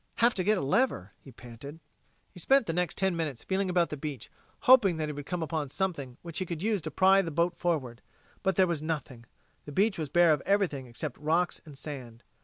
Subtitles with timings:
[0.15, 1.79] "Have to get a lever," he panted.
[2.31, 4.31] He spent the next ten minutes feeling about the beach,
[4.61, 7.55] hoping that he would come upon something which he could use to pry the boat
[7.55, 8.01] forward.
[8.41, 9.27] But there was nothing;
[9.65, 12.23] the beach was bare of everything except rocks and sand.